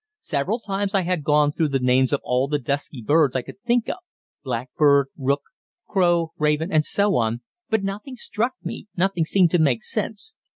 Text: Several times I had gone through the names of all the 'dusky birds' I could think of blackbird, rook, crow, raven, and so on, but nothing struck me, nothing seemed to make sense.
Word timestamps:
Several 0.23 0.57
times 0.59 0.95
I 0.95 1.01
had 1.03 1.23
gone 1.23 1.51
through 1.51 1.67
the 1.67 1.79
names 1.79 2.11
of 2.11 2.21
all 2.23 2.47
the 2.47 2.57
'dusky 2.57 3.03
birds' 3.03 3.35
I 3.35 3.43
could 3.43 3.61
think 3.61 3.87
of 3.87 3.97
blackbird, 4.43 5.09
rook, 5.15 5.43
crow, 5.87 6.33
raven, 6.39 6.71
and 6.71 6.83
so 6.83 7.17
on, 7.17 7.41
but 7.69 7.83
nothing 7.83 8.15
struck 8.15 8.53
me, 8.63 8.87
nothing 8.97 9.25
seemed 9.25 9.51
to 9.51 9.59
make 9.59 9.83
sense. 9.83 10.33